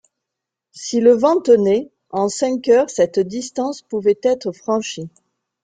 Si 0.71 0.99
le 0.99 1.11
vent 1.13 1.41
tenait, 1.41 1.91
en 2.09 2.27
cinq 2.27 2.69
heures 2.69 2.89
cette 2.89 3.19
distance 3.19 3.83
pouvait 3.83 4.17
être 4.23 4.51
franchie. 4.51 5.11